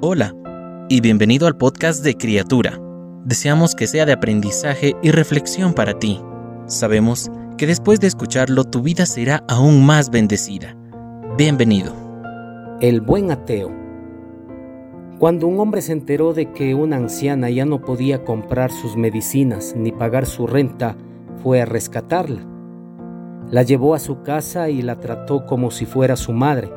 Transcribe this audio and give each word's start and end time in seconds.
Hola 0.00 0.32
y 0.88 1.00
bienvenido 1.00 1.48
al 1.48 1.56
podcast 1.56 2.04
de 2.04 2.14
Criatura. 2.14 2.80
Deseamos 3.24 3.74
que 3.74 3.88
sea 3.88 4.06
de 4.06 4.12
aprendizaje 4.12 4.94
y 5.02 5.10
reflexión 5.10 5.74
para 5.74 5.98
ti. 5.98 6.20
Sabemos 6.66 7.32
que 7.56 7.66
después 7.66 7.98
de 7.98 8.06
escucharlo 8.06 8.62
tu 8.62 8.80
vida 8.80 9.06
será 9.06 9.42
aún 9.48 9.84
más 9.84 10.10
bendecida. 10.10 10.76
Bienvenido. 11.36 11.92
El 12.80 13.00
buen 13.00 13.32
ateo. 13.32 13.72
Cuando 15.18 15.48
un 15.48 15.58
hombre 15.58 15.82
se 15.82 15.94
enteró 15.94 16.32
de 16.32 16.52
que 16.52 16.76
una 16.76 16.94
anciana 16.94 17.50
ya 17.50 17.64
no 17.64 17.80
podía 17.80 18.22
comprar 18.22 18.70
sus 18.70 18.96
medicinas 18.96 19.74
ni 19.76 19.90
pagar 19.90 20.26
su 20.26 20.46
renta, 20.46 20.96
fue 21.42 21.60
a 21.60 21.64
rescatarla. 21.64 22.46
La 23.50 23.64
llevó 23.64 23.96
a 23.96 23.98
su 23.98 24.22
casa 24.22 24.68
y 24.68 24.80
la 24.80 25.00
trató 25.00 25.44
como 25.44 25.72
si 25.72 25.86
fuera 25.86 26.14
su 26.14 26.32
madre. 26.32 26.70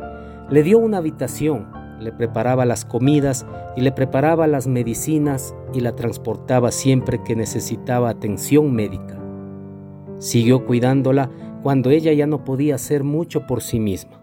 Le 0.49 0.63
dio 0.63 0.79
una 0.79 0.97
habitación, 0.97 1.80
le 2.01 2.11
preparaba 2.11 2.65
las 2.65 2.83
comidas 2.83 3.45
y 3.75 3.81
le 3.81 3.91
preparaba 3.91 4.47
las 4.47 4.67
medicinas 4.67 5.55
y 5.73 5.81
la 5.81 5.95
transportaba 5.95 6.71
siempre 6.71 7.21
que 7.23 7.35
necesitaba 7.35 8.09
atención 8.09 8.73
médica. 8.73 9.17
Siguió 10.19 10.65
cuidándola 10.65 11.29
cuando 11.61 11.89
ella 11.89 12.11
ya 12.13 12.27
no 12.27 12.43
podía 12.43 12.75
hacer 12.75 13.03
mucho 13.03 13.45
por 13.45 13.61
sí 13.61 13.79
misma. 13.79 14.19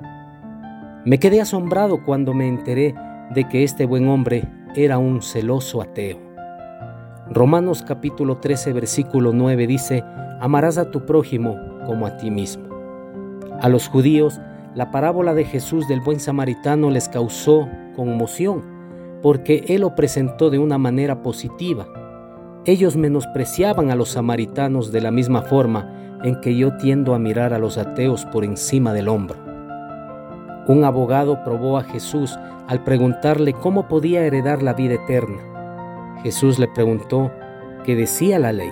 Me 1.04 1.18
quedé 1.18 1.40
asombrado 1.40 2.04
cuando 2.04 2.34
me 2.34 2.48
enteré 2.48 2.94
de 3.34 3.48
que 3.48 3.64
este 3.64 3.86
buen 3.86 4.08
hombre 4.08 4.48
era 4.74 4.98
un 4.98 5.22
celoso 5.22 5.80
ateo. 5.80 6.18
Romanos 7.30 7.84
capítulo 7.86 8.38
13 8.38 8.72
versículo 8.72 9.32
9 9.32 9.66
dice, 9.66 10.02
amarás 10.40 10.78
a 10.78 10.90
tu 10.90 11.04
prójimo 11.06 11.56
como 11.86 12.06
a 12.06 12.16
ti 12.16 12.30
mismo. 12.30 12.64
A 13.60 13.68
los 13.68 13.88
judíos, 13.88 14.40
la 14.78 14.92
parábola 14.92 15.34
de 15.34 15.44
Jesús 15.44 15.88
del 15.88 16.00
buen 16.00 16.20
samaritano 16.20 16.88
les 16.90 17.08
causó 17.08 17.68
conmoción, 17.96 18.62
porque 19.22 19.64
él 19.66 19.80
lo 19.80 19.96
presentó 19.96 20.50
de 20.50 20.60
una 20.60 20.78
manera 20.78 21.20
positiva. 21.20 21.88
Ellos 22.64 22.96
menospreciaban 22.96 23.90
a 23.90 23.96
los 23.96 24.10
samaritanos 24.10 24.92
de 24.92 25.00
la 25.00 25.10
misma 25.10 25.42
forma 25.42 26.20
en 26.22 26.40
que 26.40 26.56
yo 26.56 26.76
tiendo 26.76 27.16
a 27.16 27.18
mirar 27.18 27.52
a 27.54 27.58
los 27.58 27.76
ateos 27.76 28.24
por 28.26 28.44
encima 28.44 28.92
del 28.92 29.08
hombro. 29.08 29.36
Un 30.68 30.84
abogado 30.84 31.42
probó 31.42 31.76
a 31.76 31.82
Jesús 31.82 32.38
al 32.68 32.84
preguntarle 32.84 33.54
cómo 33.54 33.88
podía 33.88 34.22
heredar 34.22 34.62
la 34.62 34.74
vida 34.74 34.94
eterna. 34.94 36.20
Jesús 36.22 36.60
le 36.60 36.68
preguntó 36.68 37.32
qué 37.84 37.96
decía 37.96 38.38
la 38.38 38.52
ley. 38.52 38.70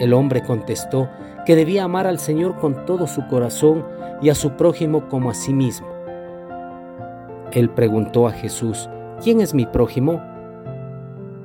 El 0.00 0.14
hombre 0.14 0.42
contestó 0.42 1.10
que 1.44 1.56
debía 1.56 1.84
amar 1.84 2.06
al 2.06 2.18
Señor 2.18 2.58
con 2.58 2.84
todo 2.86 3.06
su 3.06 3.26
corazón 3.26 3.84
y 4.20 4.28
a 4.28 4.34
su 4.34 4.52
prójimo 4.52 5.08
como 5.08 5.30
a 5.30 5.34
sí 5.34 5.52
mismo. 5.52 5.88
Él 7.52 7.70
preguntó 7.70 8.26
a 8.26 8.32
Jesús, 8.32 8.88
¿quién 9.22 9.40
es 9.40 9.52
mi 9.54 9.66
prójimo? 9.66 10.22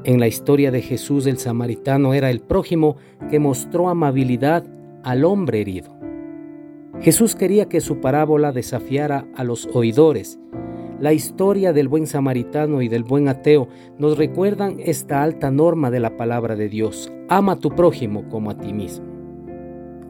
En 0.04 0.20
la 0.20 0.28
historia 0.28 0.72
de 0.72 0.82
Jesús 0.82 1.26
el 1.26 1.38
samaritano 1.38 2.14
era 2.14 2.30
el 2.30 2.40
prójimo 2.40 2.96
que 3.30 3.40
mostró 3.40 3.90
amabilidad 3.90 4.64
al 5.04 5.26
hombre 5.26 5.62
herido. 5.62 5.98
Jesús 7.02 7.36
quería 7.36 7.68
que 7.68 7.82
su 7.82 8.00
parábola 8.00 8.52
desafiara 8.52 9.26
a 9.36 9.44
los 9.44 9.68
oidores. 9.74 10.40
La 11.00 11.14
historia 11.14 11.74
del 11.74 11.88
buen 11.88 12.08
samaritano 12.08 12.82
y 12.82 12.88
del 12.88 13.04
buen 13.04 13.28
ateo 13.28 13.68
nos 14.00 14.18
recuerdan 14.18 14.78
esta 14.80 15.22
alta 15.22 15.52
norma 15.52 15.92
de 15.92 16.00
la 16.00 16.18
palabra 16.18 16.56
de 16.56 16.70
Dios. 16.70 17.12
Ama 17.30 17.54
a 17.54 17.60
tu 17.60 17.70
prójimo 17.72 18.28
como 18.30 18.50
a 18.50 18.58
ti 18.58 18.74
mismo. 18.74 19.17